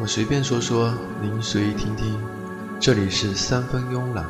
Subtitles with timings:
[0.00, 2.18] 我随便说说，您随意听听。
[2.80, 4.24] 这里是三分慵懒。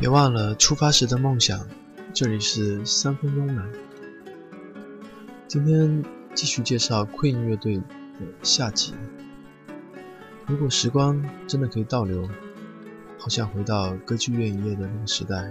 [0.00, 1.60] 别忘了出发时的梦想。
[2.14, 3.68] 这里是三分慵懒。
[5.46, 6.02] 今天
[6.38, 7.84] 继续介绍 Queen 乐队的
[8.44, 8.94] 下集。
[10.46, 12.30] 如果时光真的可以倒流，
[13.18, 15.50] 好想回到歌剧院一夜的那个时代。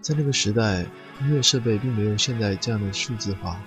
[0.00, 0.86] 在那个时代，
[1.20, 3.60] 音乐设备并没有现在这样的数字化，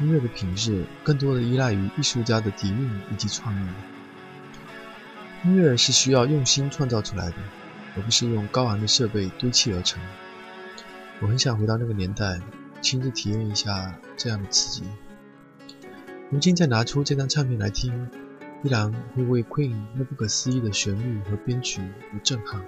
[0.00, 3.68] 音乐的品质更多的依赖于艺术家的底蕴以及创意。
[5.44, 7.36] 音乐是需要用心创造出来的。
[7.94, 10.02] 而不是用高昂的设备堆砌而成。
[11.20, 12.40] 我很想回到那个年代，
[12.86, 14.88] 亲自体验一下这样的刺激。
[16.30, 17.92] 如今再拿出这张唱片来听，
[18.62, 22.64] 依然会为 Queen 那不可思议的旋律和编曲而震撼，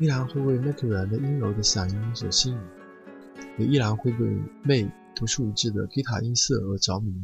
[0.00, 2.58] 依然会为 McLaren 的阴柔的嗓音所吸引，
[3.56, 7.14] 也依然会为妹独树一帜的吉他音色而着迷。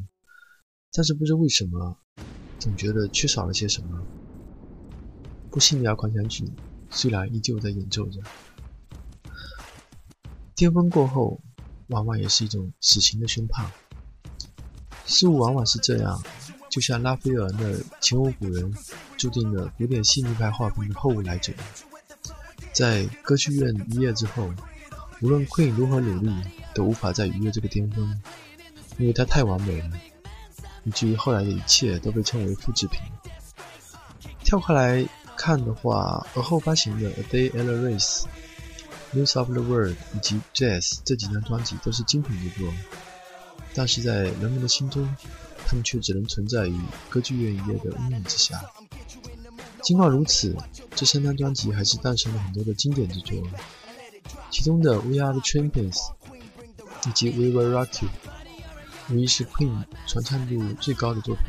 [0.93, 1.99] 但是不知为什么，
[2.61, 4.01] 总觉得缺少了些什么。
[5.51, 6.45] 不幸的摇狂想曲
[6.89, 8.21] 虽然依旧在演奏着，
[10.63, 11.41] 巅峰过后，
[11.89, 13.69] 往往也是一种死刑的宣判。
[15.07, 16.23] 事物往往是这样，
[16.71, 18.73] 就像拉斐尔那前无古人
[19.17, 21.53] 注定了古典细腻派画风的后无来者。
[22.73, 24.55] 在歌剧院一夜之后，
[25.21, 26.33] 无论 Queen 如何努力，
[26.77, 28.23] 都无法再逾越这个巅峰，
[28.99, 29.91] 因为它太完美了，
[30.85, 33.01] 以至于后来的一切都被称为复制品。
[34.45, 35.05] 跳过来。
[35.35, 38.21] 看的话，而后发行的《A Day and a Race》、
[39.15, 42.73] 《News of the World》以及《Jazz》这几张专辑都是精品之作，
[43.75, 45.09] 但是在人们的心中，
[45.67, 48.63] 他们却只能存在于歌剧院一夜的阴影之下。
[49.83, 50.57] 尽管如此，
[50.95, 53.37] 这三张专辑还是诞生了很多的经典之作，
[54.51, 55.97] 其中的《We Are the Champions》
[57.09, 58.09] 以及《We Will Rock You》
[59.15, 61.45] 无疑是 Queen 传唱度最高的作品。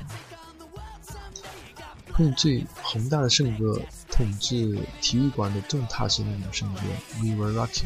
[2.11, 3.79] Queen 最宏大的圣歌，
[4.15, 6.81] 统治体育馆的重踏式那种圣歌
[7.19, 7.85] 《We Were Rocking》，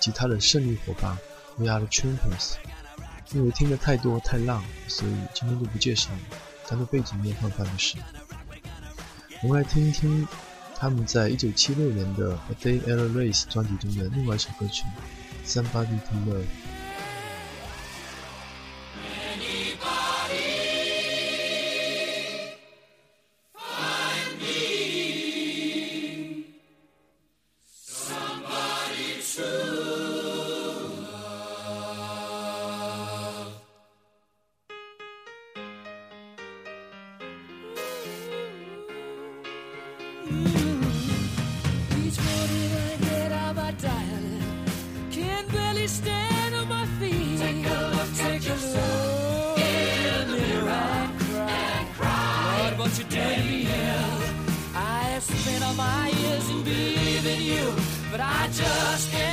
[0.00, 1.14] 及他的胜利伙伴
[1.62, 2.54] 《We Are the Champions》。
[3.34, 6.18] 因为听得太多太浪，所以今天就不介绍了，
[6.66, 7.98] 当做背景音乐放放就是。
[9.42, 10.26] 我们来听一听
[10.74, 14.84] 他们在一九七六年的《A Day and a Race》专辑中的另外一首歌曲
[15.46, 16.44] 《Somebody to Love》。
[58.18, 59.27] but I just can't.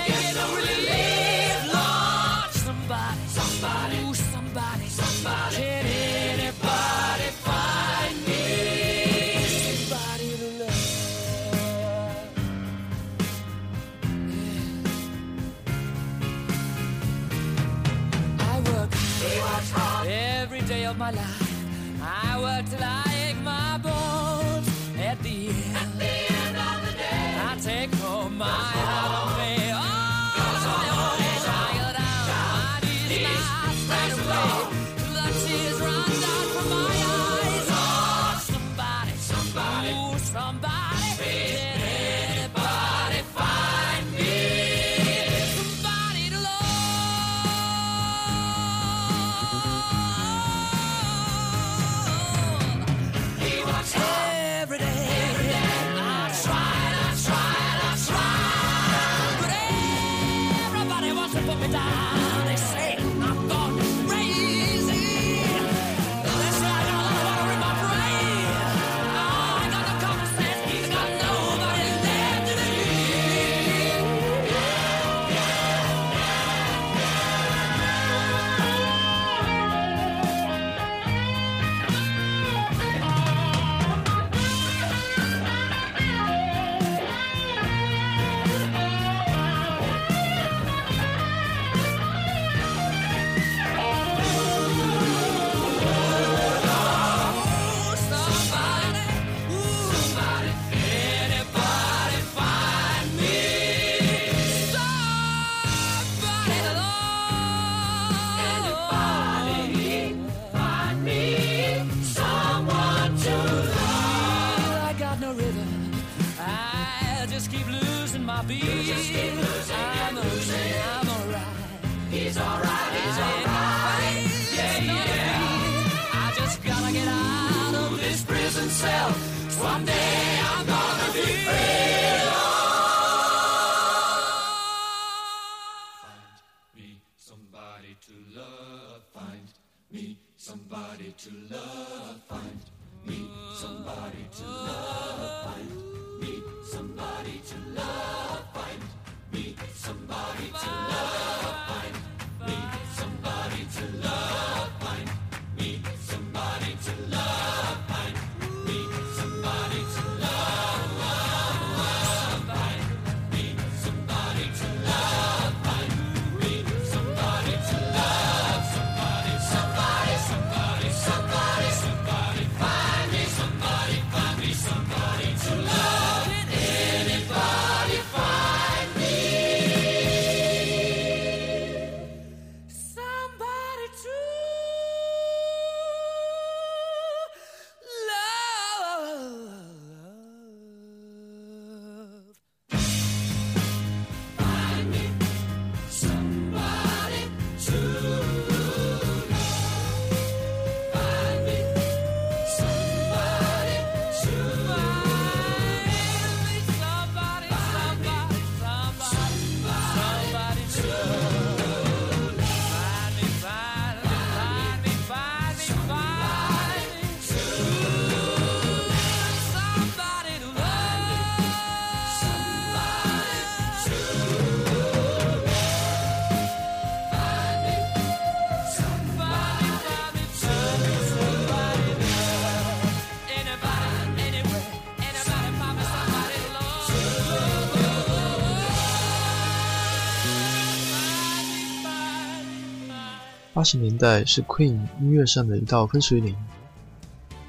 [243.66, 246.36] 十年代是 Queen 音乐上的一道分水岭。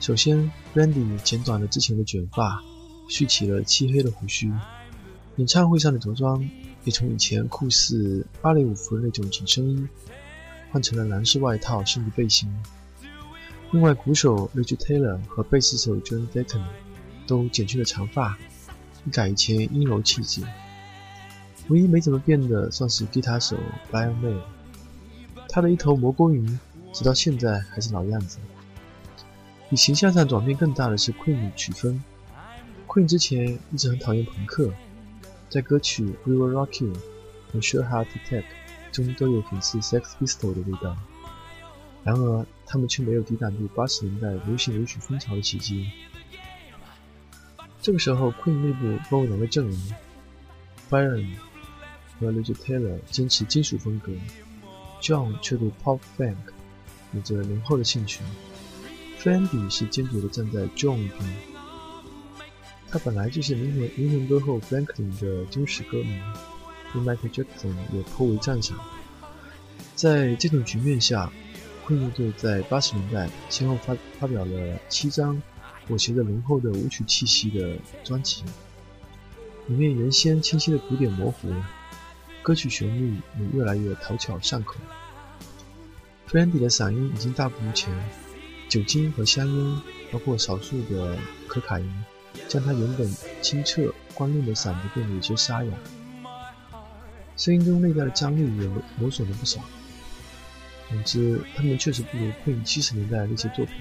[0.00, 2.62] 首先，Randy 剪短了之前的卷发，
[3.08, 4.50] 蓄起了漆黑的胡须，
[5.36, 6.48] 演唱会上的着装
[6.84, 9.86] 也从以前酷似芭蕾舞服的那种紧身衣，
[10.72, 12.50] 换成了男士外套甚至背心。
[13.72, 16.62] 另外，鼓手 Roger Taylor 和贝斯手 John Deacon
[17.26, 18.38] 都剪去了长发，
[19.04, 20.42] 一改以前阴柔气质。
[21.68, 23.56] 唯一没怎么变的，算是吉他手
[23.92, 24.40] Brian May。
[25.56, 26.60] 他的一头蘑菇云，
[26.92, 28.36] 直到现在还是老样子。
[29.70, 32.04] 比形象上转变更大的是 Queen 曲风。
[32.86, 34.70] Queen 之前一直很讨厌朋克，
[35.48, 36.92] 在歌曲《We Will Rock You》
[37.50, 38.42] 和《Sure Heart Attack》
[38.92, 40.94] 中都有讽刺 Sex Pistol 的味道。
[42.04, 45.90] 然而，他们却没有抵挡住八十年代流行舞曲风潮的袭击。
[47.80, 49.94] 这个时候，Queen 内部分为两个阵营
[50.90, 51.26] ，Byron
[52.20, 54.12] 和 Roger Taylor 坚持金属风格。
[55.06, 56.34] John 却对 Pop Funk
[57.12, 58.24] 有着浓厚的兴趣
[59.18, 61.20] f r a n d y 是坚决地站在 John 一边。
[62.88, 66.18] 他本来就是灵魂灵魂歌后 Franklin 的忠实歌迷，
[66.92, 68.76] 对 Michael Jackson 也颇为赞赏。
[69.94, 71.30] 在这种局面下
[71.86, 75.40] ，Queen 乐队在八十年代先后发发表了七张
[75.86, 78.42] 裹挟着浓厚的舞曲气息的专辑，
[79.68, 81.54] 里面原先清晰的鼓点模糊。
[82.46, 84.76] 歌曲旋律也越来越讨巧上口。
[86.28, 87.92] f r a n d y 的嗓音已经大不如前，
[88.68, 89.80] 酒精和香烟，
[90.12, 92.04] 包括少数的可卡因，
[92.46, 93.12] 将他原本
[93.42, 95.72] 清澈光亮的嗓子变得有些沙哑，
[97.36, 99.60] 声音中内在的张力也磨损了不少。
[100.88, 103.74] 总之，他们确实不如 Queen 七十年代那些作品。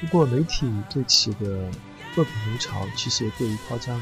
[0.00, 1.70] 不过，媒体对其的
[2.16, 4.00] 恶评如潮，其实也过于夸张。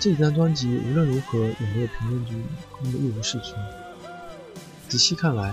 [0.00, 2.32] 这几张专辑无论如何也没有评论区
[2.82, 3.54] 那么一无是处。
[4.88, 5.52] 仔细看来，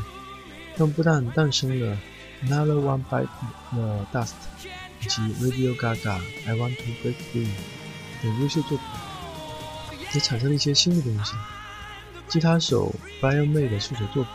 [0.78, 1.98] 他们不但诞生了
[2.48, 3.28] 《Another One Bite
[3.72, 4.30] the Dust》
[5.02, 7.48] 以及《Radio Gaga I Want to Break Free》
[8.22, 8.88] 等优秀作品，
[10.14, 11.34] 也产生了一些新的东西。
[12.28, 14.34] 吉他手 Brian May 的数学作品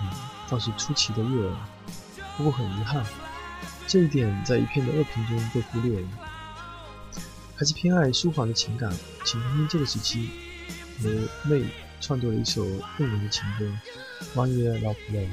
[0.48, 1.56] 倒是出奇的悦耳，
[2.36, 3.04] 不过很遗憾，
[3.86, 6.08] 这一点在一片的恶评中被忽略了。
[7.60, 8.90] 还是偏爱舒缓的情感，
[9.22, 10.30] 请听听这个时期
[11.00, 11.10] 由
[11.44, 11.62] 妹
[12.00, 12.64] 创作了一首
[12.96, 13.66] 动人的情歌
[14.34, 15.28] 《One Year Love Love》。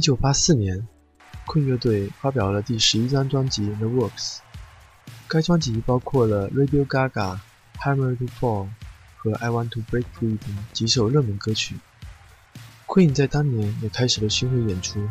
[0.00, 0.88] 一九八四年
[1.46, 4.36] ，Queen 乐队发表了第十一张专辑《The Works》。
[5.28, 7.10] 该专辑包括了《Radio Gaga》、
[7.78, 8.64] 《Hammer to Fall》
[9.18, 11.76] 和《I Want to Break Free》等几首热门歌曲。
[12.86, 15.06] Queen 在当年也开始了巡回演出。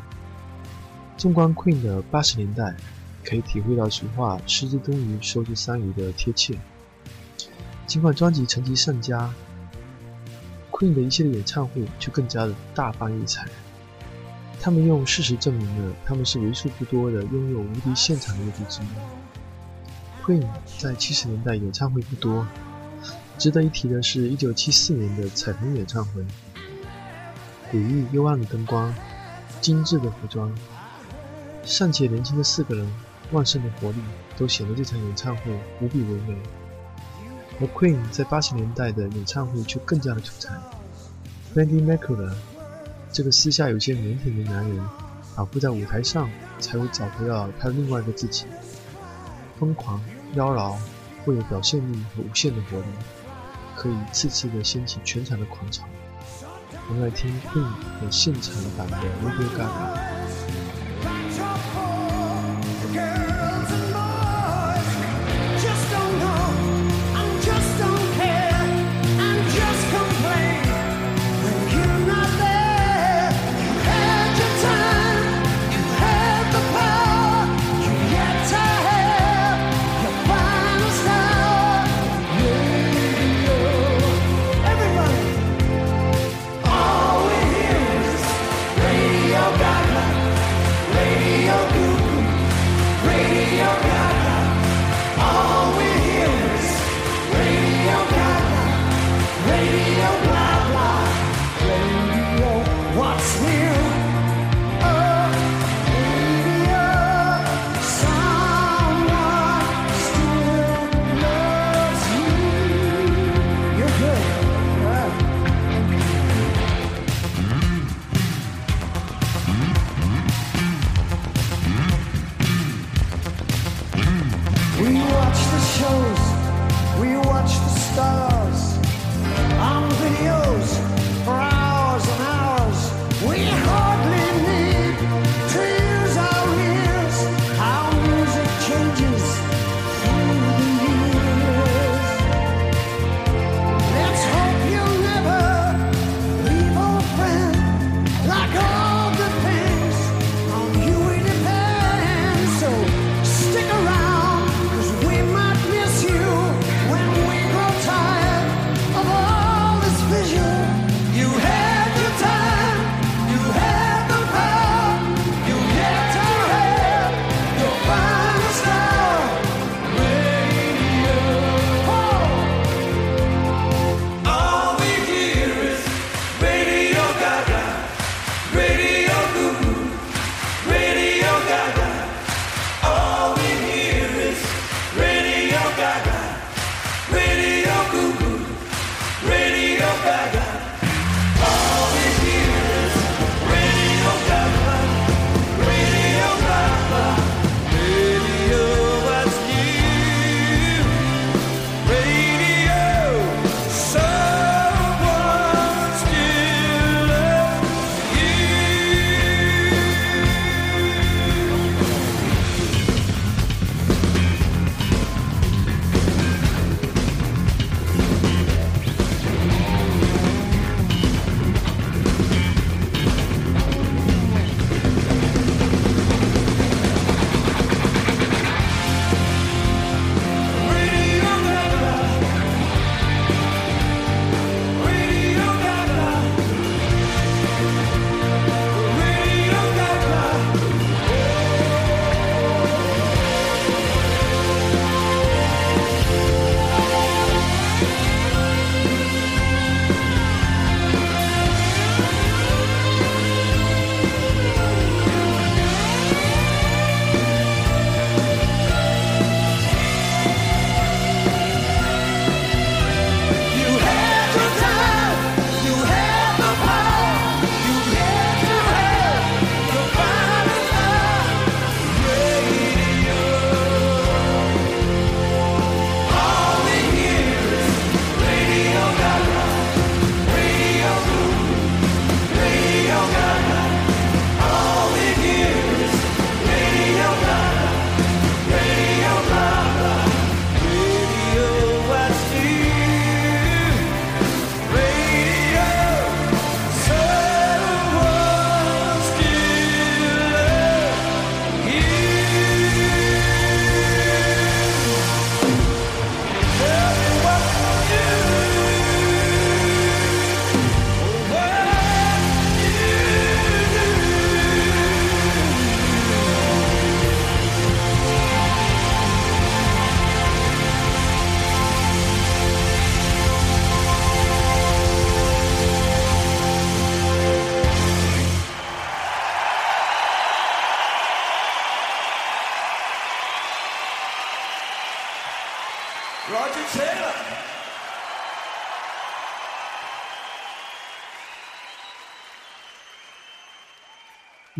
[1.17, 2.75] 纵观 Queen 的八十年代，
[3.23, 6.57] 可以体会到俗话“失之东隅，收之桑榆”的贴切。
[7.85, 9.31] 尽管专辑成绩甚佳
[10.71, 13.47] ，Queen 的一系列演唱会却更加的大放异彩。
[14.61, 18.85] 他们用事实证明了他们是为数不多的拥有无敌现场乐队之一。
[20.23, 20.45] Queen
[20.77, 22.45] 在七十年代演唱会不多，
[23.37, 26.21] 值得一提的是1974年的彩虹演唱会，
[27.71, 28.93] 诡异幽暗的灯光，
[29.61, 30.53] 精致的服装，
[31.63, 32.87] 尚且年轻的四个人，
[33.31, 33.97] 旺盛的活力，
[34.37, 36.35] 都显得这场演唱会无比唯美。
[37.61, 40.53] 而 Queen 在八十年代的演唱会却更加的出彩。
[41.53, 42.31] Freddie Mercury
[43.11, 44.79] 这个私下有些腼腆的男人，
[45.35, 48.45] 仿佛在舞台上才会找回了他另外一个自己，
[49.59, 49.99] 疯狂、
[50.35, 50.75] 妖娆，
[51.25, 52.85] 富有表现力和无限的活力，
[53.75, 55.83] 可以次次的掀起全场的狂潮。
[56.87, 57.63] 我们来听 Queen
[58.03, 60.35] 的现场版的《Radio Gaga》。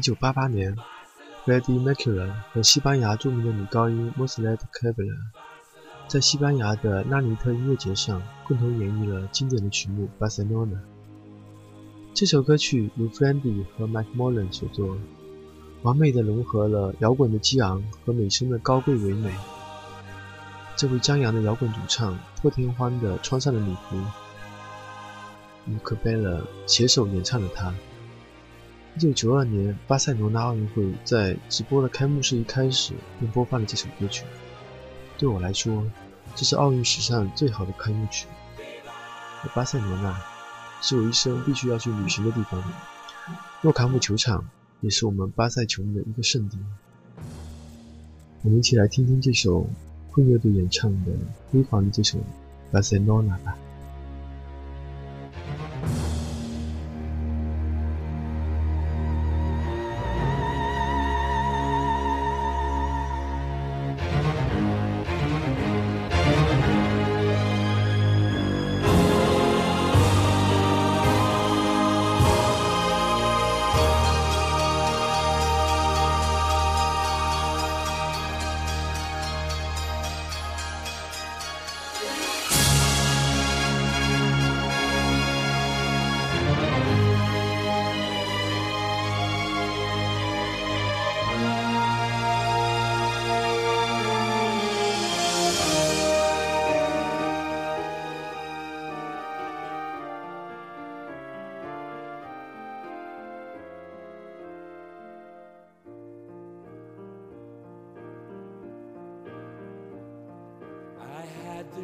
[0.10, 0.76] 九八八年
[1.46, 5.18] ，Freddie Mercury 和西班牙著名的女高音 m o s l e t c a b e l a
[6.08, 10.74] 在西班牙的纳尼特音乐节上共同演绎了经典的曲目《Barcelona》。
[12.16, 14.98] 这首歌曲由 Freddie 和 Mike Molan 所作，
[15.84, 19.32] 完美的融合了摇滚的激昂和美声的高贵唯美。
[20.76, 23.96] 这位张扬的摇滚主唱破天荒的穿上了礼服，
[25.68, 27.72] 与 c a b e l a 携手演唱了它。
[29.00, 34.26] 一九九二年巴塞罗那奥运会在直播的开幕式一开始便播放了这首歌曲。
[35.18, 35.90] 对我来说，
[36.36, 38.28] 这是奥运史上最好的开幕曲。
[39.42, 40.22] 而巴塞罗那
[40.82, 42.62] 是我一生必须要去旅行的地方，
[43.62, 44.46] 诺坎普球场
[44.82, 46.58] 也是我们巴塞球迷的一个圣地。
[48.42, 49.66] 我们一起来听听这首
[50.12, 51.12] 混乐队演唱的
[51.50, 52.20] 辉煌的这首
[52.70, 53.58] 《巴塞罗那》吧。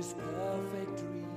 [0.05, 1.27] This perfect dream.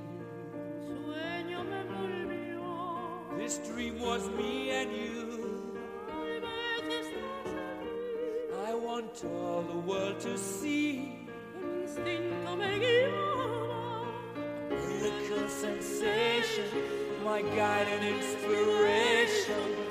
[0.85, 3.37] Sueño me volvió.
[3.37, 5.73] This dream was me and you.
[6.07, 8.69] Tal vez estás aquí.
[8.69, 11.27] I want all the world to see.
[11.55, 14.05] El instinto me guiaba.
[14.69, 16.69] Miracle sensation,
[17.23, 19.88] my guide and inspiration.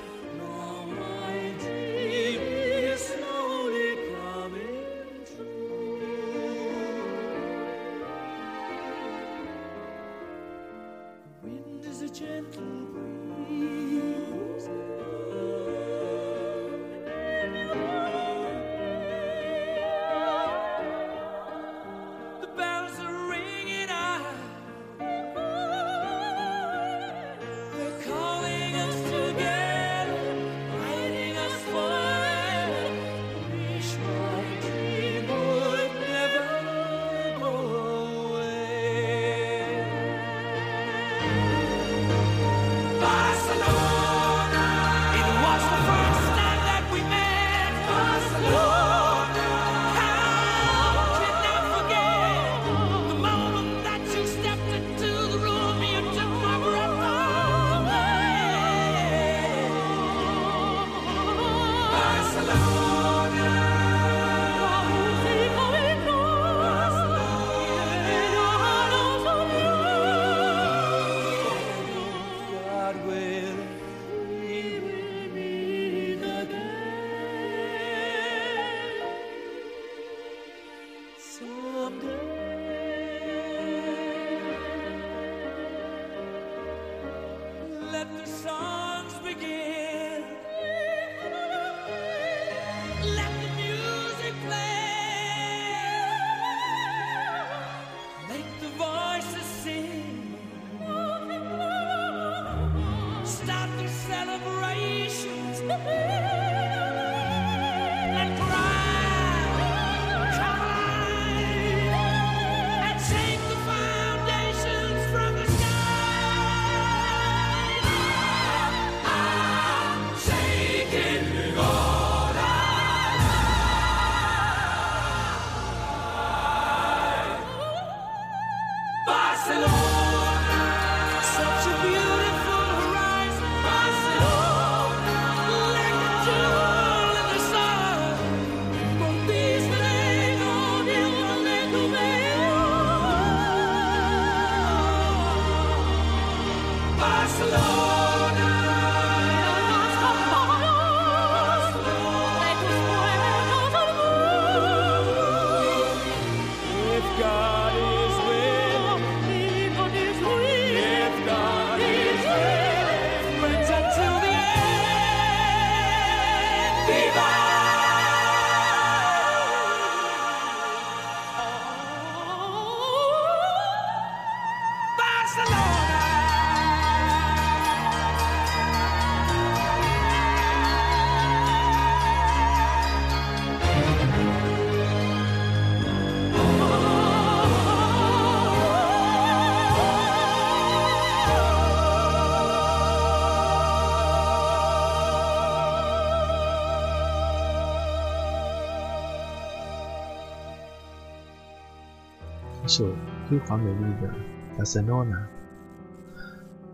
[202.68, 202.86] 首
[203.28, 204.08] 辉煌美丽的
[204.58, 205.06] 《Barcelona》。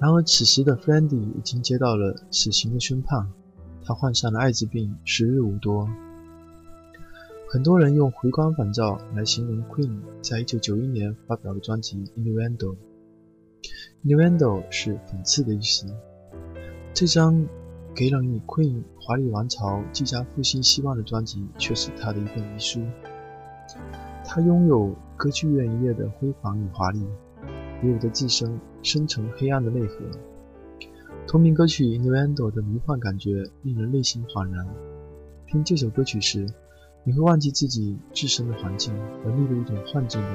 [0.00, 3.28] 然而，此时的 f r a n d y 已经接到了死刑的宣判，
[3.84, 5.88] 他患上了艾滋病，时日无多。
[7.48, 12.74] 很多人用回光返照来形容 Queen 在1991年发表的专辑《Innuendo》。
[14.04, 15.86] Innuendo 是讽刺的意思。
[16.92, 17.46] 这张
[17.94, 22.82] 给了你 Queen 华丽王朝即将复兴希望的专辑，却是他的一本遗书。
[24.26, 27.02] 他拥有歌剧院一夜的辉煌与华丽，
[27.82, 30.04] 也有着自身深沉黑暗的内核。
[31.26, 34.66] 同名歌曲《Innuendo》的迷幻感觉令人内心恍然。
[35.46, 36.46] 听这首歌曲时，
[37.04, 40.30] 你会忘记自己自身的环境，而进入一种幻境中。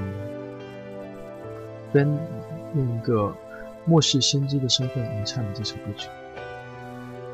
[1.94, 2.18] Ben
[2.76, 3.36] 用一个
[3.86, 6.10] 末世先知的身份吟唱了这首歌曲，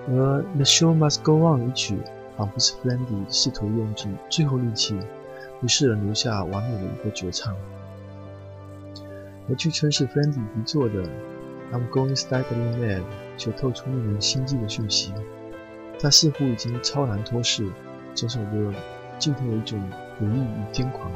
[0.09, 1.97] 而《The Show Must Go On》一曲
[2.35, 4.99] 仿佛是 Flandy 试图用尽最后力气，
[5.61, 7.55] 为世人留下完美的一个绝唱。
[9.47, 11.03] 而据称是 Flandy 遗作的
[11.71, 13.01] 《I'm Going Slightly Mad》
[13.37, 15.13] 却透出令人心悸的讯息，
[15.99, 17.69] 他似乎已经超然脱世，
[18.13, 18.73] 整首歌
[19.19, 19.79] 浸透了一种
[20.19, 21.11] 诡异与癫狂。《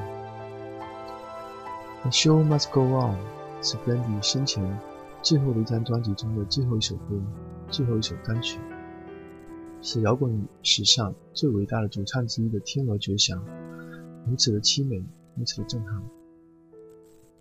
[2.02, 3.16] The Show Must Go On》
[3.62, 4.80] 是 Flandy 生前
[5.22, 7.20] 最后的一张专辑中的最后一首歌，
[7.70, 8.60] 最后一首单曲，
[9.82, 13.44] 是摇滚史上最伟大的主唱之一的天鹅绝响，
[14.28, 15.04] 如此的凄美，
[15.36, 16.02] 如此的震撼。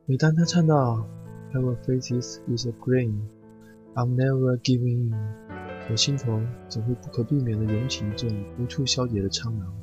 [0.06, 1.06] 每当他唱到
[1.52, 3.20] “Our faces is a grain,
[3.94, 5.14] I'm never giving in”，
[5.90, 9.74] 我心头总会不可避免地涌起一阵无处消解的苍凉。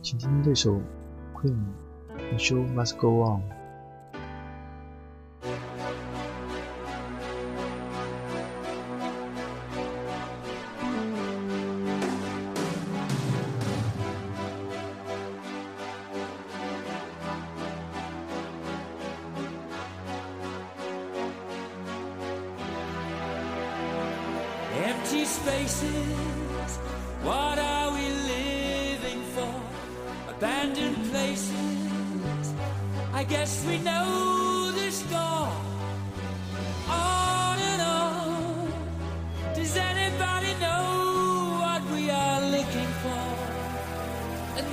[0.00, 0.80] 请听听这首
[1.34, 1.56] Queen，
[2.16, 3.40] 《The Show Must Go On》。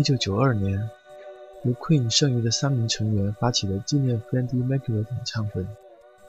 [0.00, 0.88] 一九九二年，
[1.62, 5.62] 由 Queen 剩余的三名成员发起了纪念 Freddie Mercury 的演唱会，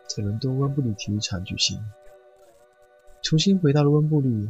[0.07, 1.79] 在伦敦温布利体育场举行。
[3.21, 4.49] 重新回到了温布利，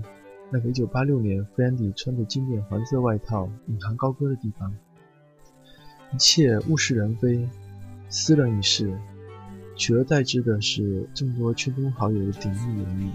[0.49, 4.75] 那个1986年 Freddie 穿着经典黄色外套引吭高歌的地方。
[6.11, 7.47] 一切物是人非，
[8.09, 8.91] 斯人已逝，
[9.75, 13.11] 取而代之的是众多圈中好友的鼎力演绎，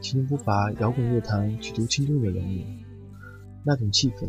[0.00, 2.64] 其中不乏摇滚乐坛举足轻重的人物。
[3.66, 4.28] 那种气氛，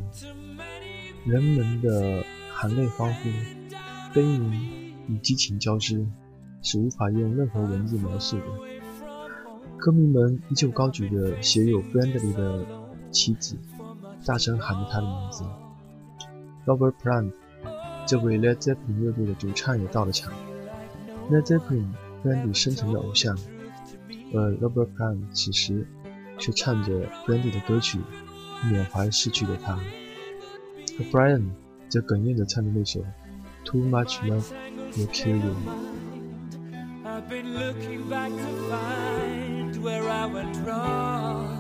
[1.25, 3.29] 人们的含泪欢呼、
[4.13, 6.05] 悲鸣与激情交织，
[6.61, 8.43] 是无法用任何文字描述的。
[9.75, 12.63] 歌迷们依旧高举着写有 “Friendly” 的
[13.09, 13.57] 旗子，
[14.23, 15.43] 大声喊着他的名字。
[16.67, 17.31] Robert Plant，
[18.05, 20.31] 这位 Led Zeppelin 乐队的主唱也到了场。
[21.31, 21.87] Led Zeppelin
[22.23, 23.35] Friendly 生存的偶像，
[24.31, 25.87] 而 Robert Plant 此时
[26.37, 27.99] 却唱着 Friendly 的歌曲，
[28.69, 29.79] 缅怀逝去的他。
[30.98, 31.50] 而 Brian
[31.88, 33.04] 则哽咽着唱着那首
[33.64, 34.52] “Too Much Love
[34.96, 35.54] Will Kill You”。
[37.04, 41.53] I've been looking back to find where I went wrong.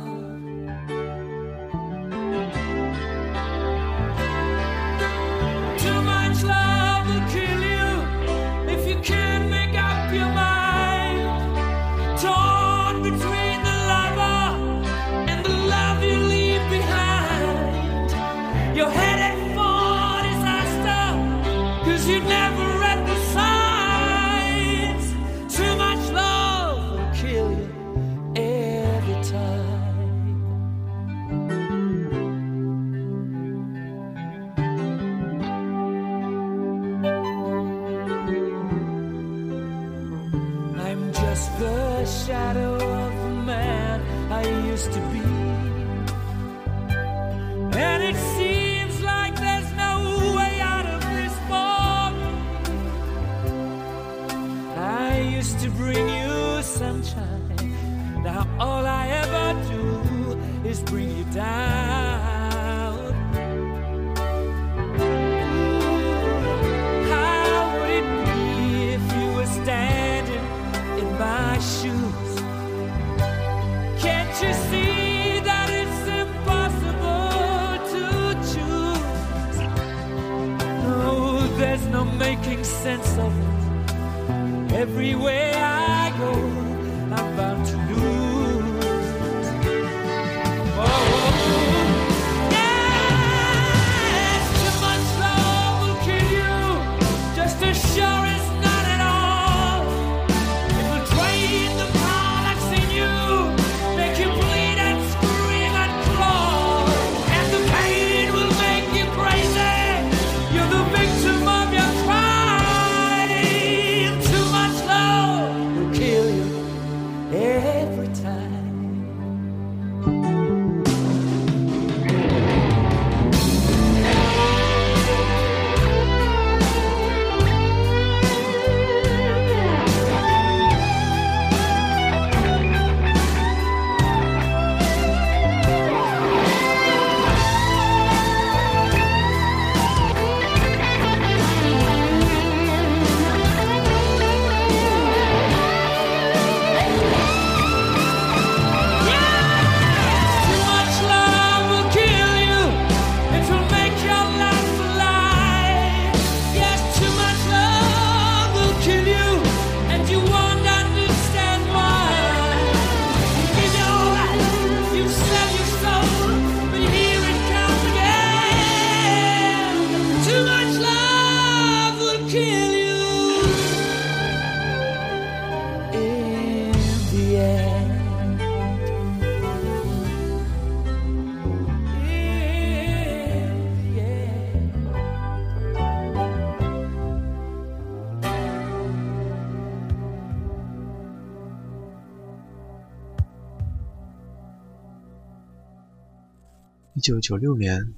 [196.97, 197.93] 一九九六年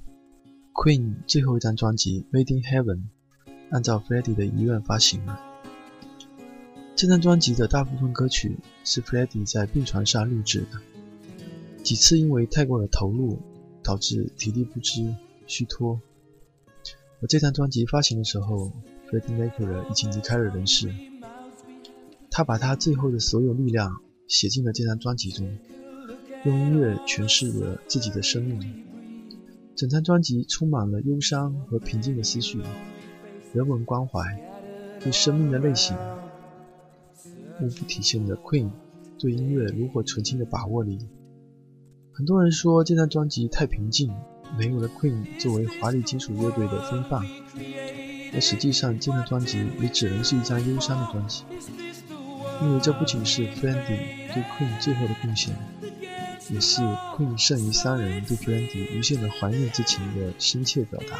[0.74, 2.96] ，Queen 最后一张专辑《Made in Heaven》
[3.70, 5.38] 按照 Freddie 的遗愿发行了。
[6.96, 10.80] 这张专辑的大部分歌曲是 Freddie 在病床上录制的，
[11.84, 13.38] 几次因为太过的投入，
[13.84, 15.14] 导致体力不支、
[15.46, 16.00] 虚脱。
[17.22, 18.72] 而这张专辑发行的时候
[19.08, 20.92] ，Freddie Mercury 已经离开了人世。
[22.32, 25.56] 他把他最后的所有力量写进了这张专辑中，
[26.44, 28.87] 用音乐诠释了自己的生命。
[29.78, 32.60] 整张专辑充满了忧伤和平静的思绪，
[33.52, 34.20] 人文关怀，
[34.98, 35.96] 对生命的类型，
[37.60, 38.70] 无不体现着 Queen
[39.20, 40.98] 对音乐炉火纯青的把握力。
[42.12, 44.12] 很多人说这张专辑太平静，
[44.58, 47.24] 没有了 Queen 作为华丽金属乐队的风范。
[48.34, 51.44] 而实际上，这张专辑也只能是一张忧伤的专辑，
[52.64, 55.54] 因为这不仅是 Freddy 对 Queen 最后的贡献，
[56.50, 61.16] 也是 Queen 剩余三人对 Freddie 无限的怀念之情的深切表达。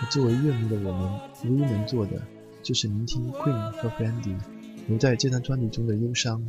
[0.00, 2.22] 而作为乐迷的我们，唯一能做的
[2.62, 4.38] 就是聆听 Queen 和 Freddie
[4.88, 6.44] 留在这张专辑中的忧伤。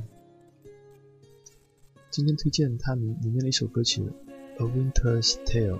[2.09, 4.01] 今天推荐他们里面的一首歌曲
[4.57, 5.79] 《A Winter's Tale》，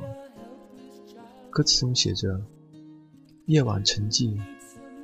[1.50, 2.42] 歌词中写着。
[3.48, 4.40] 夜晚沉寂，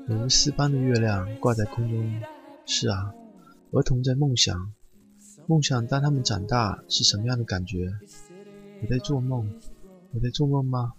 [0.06, 2.22] 如丝般的月亮挂在空中。
[2.66, 3.12] 是啊，
[3.72, 4.72] 儿童在梦想，
[5.50, 7.90] 梦想当他们长大是什么样的感觉？
[8.82, 9.50] 我在做梦，
[10.12, 10.92] 我在做梦吗？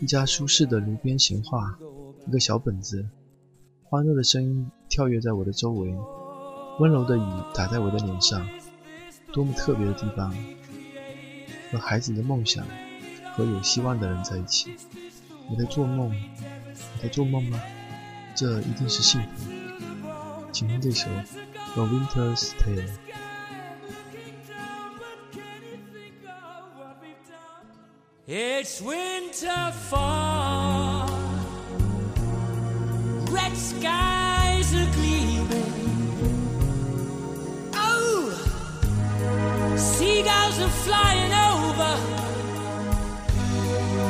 [0.00, 1.78] 一家舒适的炉边闲话，
[2.26, 3.06] 一个小本子，
[3.82, 5.94] 欢乐的声音跳跃在我的周围，
[6.80, 7.22] 温柔的雨
[7.54, 8.48] 打在我的脸上，
[9.30, 10.34] 多么特别的地方！
[11.70, 12.66] 和孩子的梦想，
[13.34, 14.74] 和有希望的人在一起。
[15.50, 17.60] 我在做梦，我在做梦吗？
[18.34, 19.50] 这一定是幸福。
[20.50, 21.10] 请听这首
[21.74, 22.88] 《The Winter's Tale》。
[28.26, 31.10] It's winter fall.
[33.28, 35.50] Red skies are gleaming.
[37.74, 38.30] Oh,
[39.76, 41.96] seagulls are flying over.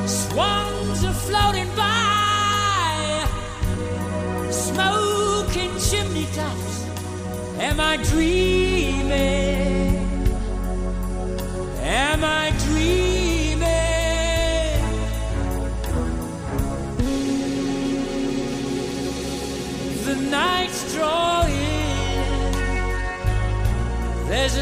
[0.07, 3.27] Swans are floating by.
[4.53, 6.85] Smoking chimney tops.
[7.59, 9.54] Am I dreaming?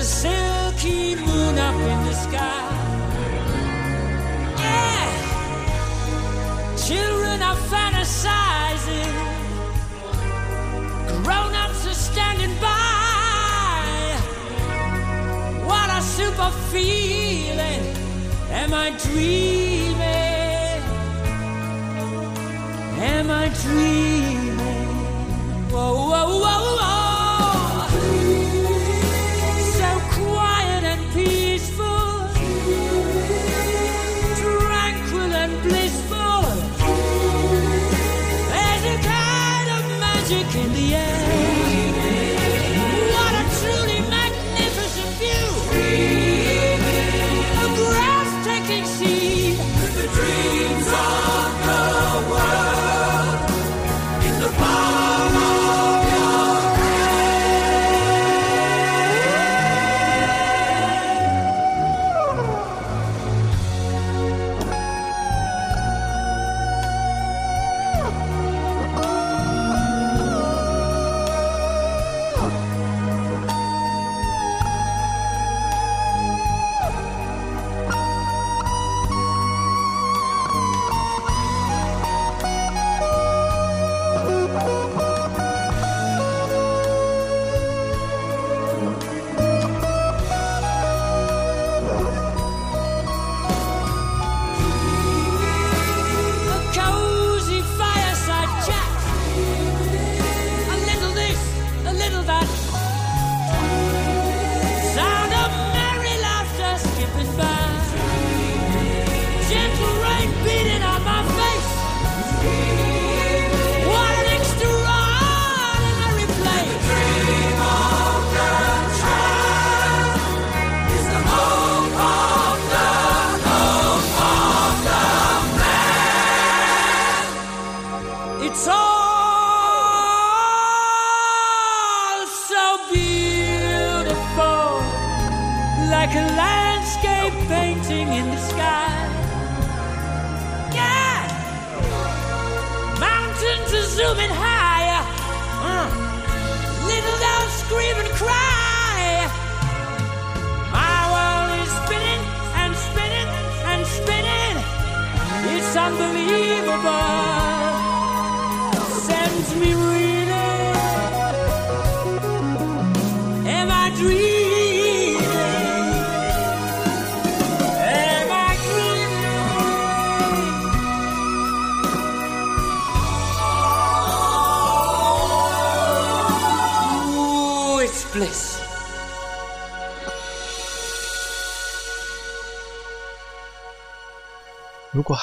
[0.03, 2.71] A silky moon up in the sky.
[4.59, 5.07] Yeah,
[6.77, 9.15] children are fantasizing.
[11.23, 14.19] Grown ups are standing by.
[15.69, 17.85] What a super feeling.
[18.51, 20.03] Am I dreaming?
[23.13, 24.62] Am I dreaming?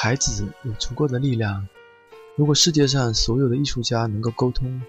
[0.02, 1.68] 孩子有足够的力量，
[2.38, 4.82] 如果世界上所有的艺术家能够沟通，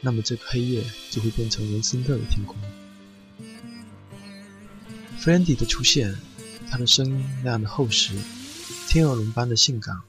[0.00, 2.56] 那么这个黑夜就会变成文森特的天空。
[5.20, 6.12] 弗兰迪的出现，
[6.68, 8.12] 他的声音那样的厚实，
[8.88, 10.00] 天鹅绒般的性感，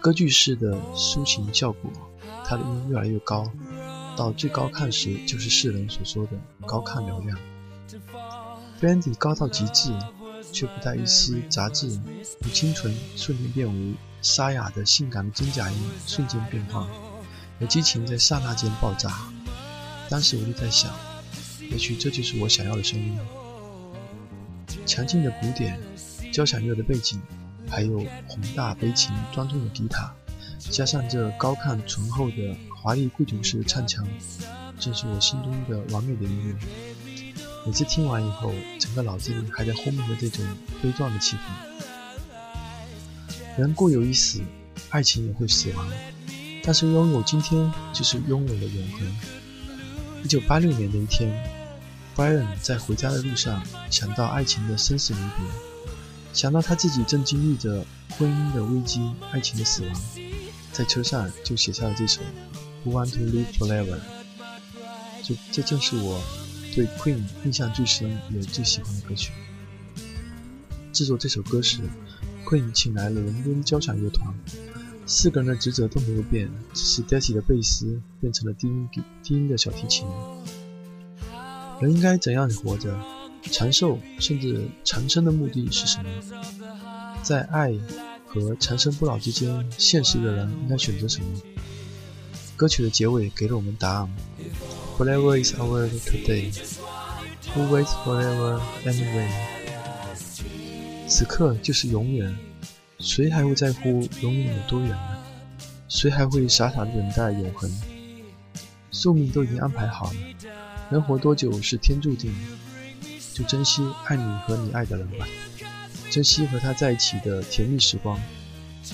[0.00, 1.90] 歌剧式的抒情效果，
[2.46, 3.50] 他的音越来越高，
[4.16, 7.36] 到最高看时就是世人所说的高亢嘹亮。
[8.78, 9.92] 弗兰迪高到极致，
[10.52, 11.88] 却不带一丝杂质，
[12.40, 16.86] 如清纯瞬间变为沙哑的性感的金甲音瞬间变化，
[17.60, 19.10] 而激情在刹那间爆炸。
[20.08, 20.94] 当时我就在想，
[21.70, 23.18] 也许这就是我想要的声音。
[24.84, 25.80] 强劲的鼓点，
[26.32, 27.20] 交响乐的背景，
[27.68, 30.12] 还有宏大悲情庄重的笛塔，
[30.58, 34.06] 加上这高亢醇厚的华丽贵族式唱腔，
[34.78, 36.54] 正是我心中的完美的音乐。
[37.64, 40.44] 每次听完以后，整个脑子里还在轰鸣着这种
[40.82, 41.40] 悲壮的气氛。
[43.56, 44.40] 人固有一死，
[44.90, 45.88] 爱情也会死亡，
[46.64, 49.16] 但是拥有今天就是拥有了永恒。
[50.24, 51.32] 一九八六年的一天
[52.16, 55.46] ，Brian 在回家的路上想到爱情的生死离别，
[56.32, 57.86] 想到他自己正经历着
[58.18, 60.00] 婚姻的危机、爱情的死亡，
[60.72, 62.20] 在车上就写下了这首
[62.88, 63.96] 《Who Want to Live Forever》。
[65.22, 66.20] 这这正是我
[66.74, 69.32] 对 Queen 印象最深也最喜欢的歌曲。
[70.92, 71.78] 制作这首歌时
[72.46, 74.34] ，Queen 请来了伦敦交响乐团，
[75.06, 78.88] 四个人的职责都没有变，只是 Daisy 的贝斯变成了低音
[79.22, 80.06] 低音的小提琴。
[81.80, 82.98] 人应该怎样活着？
[83.50, 86.08] 长寿甚至长生的目的是什么？
[87.24, 87.72] 在爱
[88.24, 91.26] 和长生不老之间，现实的人应该选择什么？
[92.54, 94.08] 歌曲的结尾给了我们答案。
[95.02, 96.52] Forever is our today.
[97.54, 99.28] Who waits forever anyway?
[101.08, 102.32] 此刻就是永远，
[103.00, 105.18] 谁还会在乎永远有多远呢？
[105.88, 107.68] 谁还会傻傻的等待永恒？
[108.92, 110.18] 寿命都已经安排好了，
[110.88, 112.32] 能活多久是天注定，
[113.34, 115.26] 就珍惜爱你和你爱的人吧，
[116.12, 118.20] 珍惜和他在一起的甜蜜时光，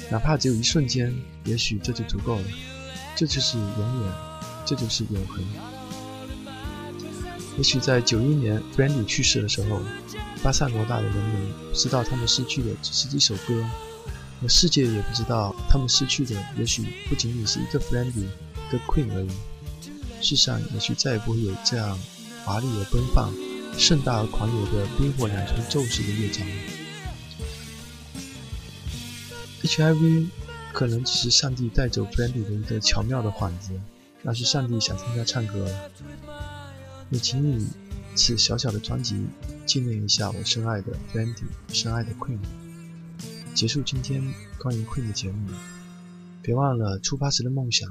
[0.09, 2.44] 哪怕只有一瞬间，也许这就足够了。
[3.14, 4.12] 这就是永远，
[4.64, 5.44] 这就是永恒。
[7.59, 9.82] 也许在九一年 Brandy 去世的时候，
[10.44, 13.68] 巴塞罗那的人民不知道他们失去的只是一首歌，
[14.40, 19.30] 而世界也不知道他们失去的也许不仅仅是一个 Brandy，一个 Queen 而已。
[20.22, 21.98] 世上也许再也不会有这样
[22.44, 23.32] 华丽而奔放、
[23.76, 26.54] 盛大而狂野的冰火两重奏式的乐章了。
[29.62, 30.28] HIV
[30.72, 33.72] 可能只是上帝带走 Brandy 的一个巧妙的幌子，
[34.22, 35.90] 那是上帝想听他唱歌了。
[37.11, 37.66] 也请你
[38.14, 39.26] 此小小的专辑
[39.64, 42.38] 纪念一下我深爱的 Randy，深爱的 Queen。
[43.54, 44.22] 结束今天
[44.59, 45.48] 关于 Queen 的节目，
[46.42, 47.88] 别忘了出发时的梦想。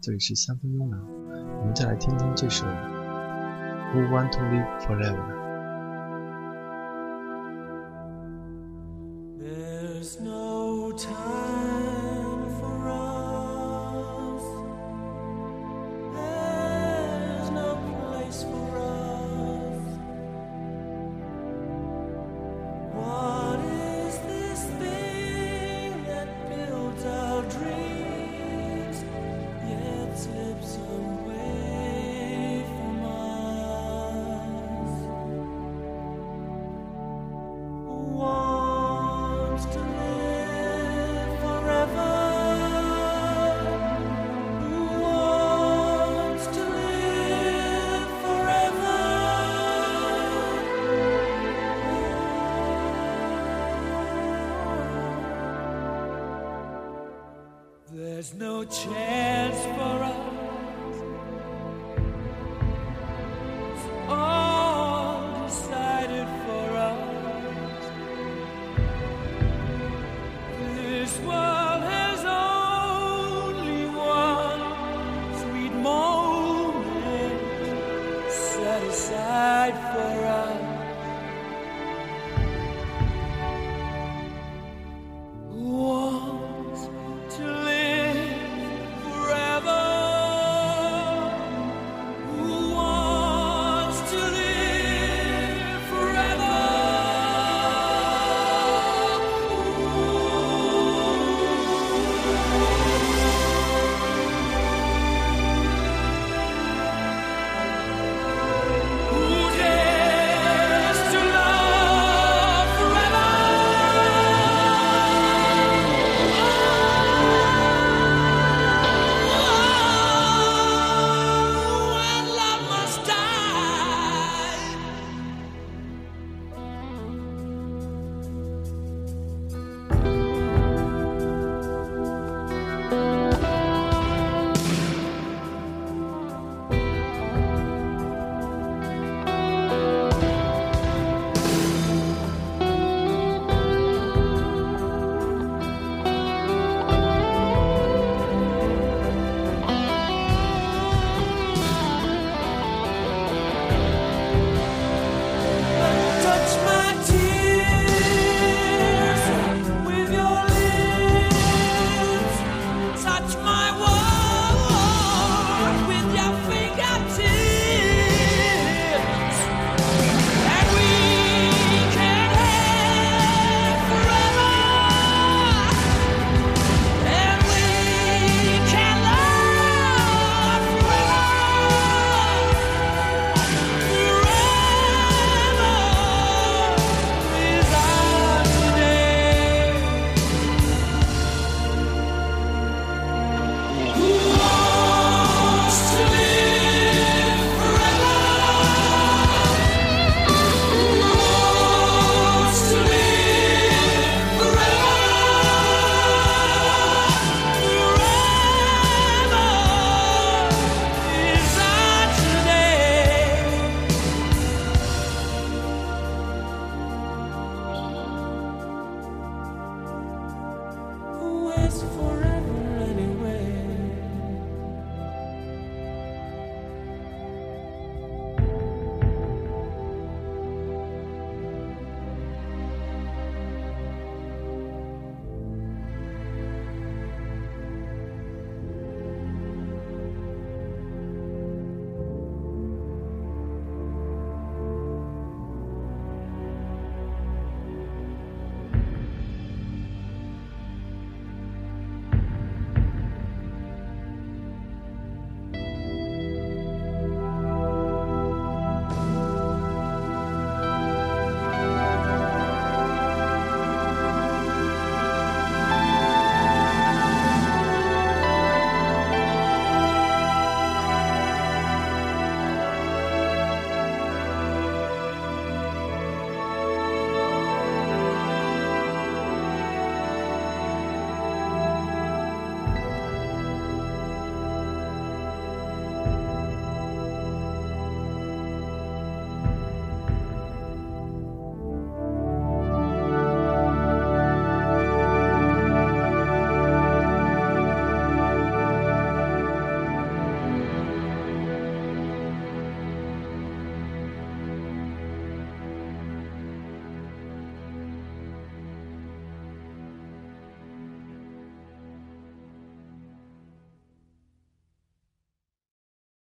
[0.00, 1.00] 这里是三分慵懒，
[1.60, 5.33] 我们再来听听这首 Who Want to Live Forever。
[58.66, 59.43] chance.